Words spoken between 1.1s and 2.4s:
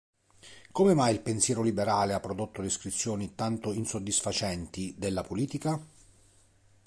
il pensiero liberale ha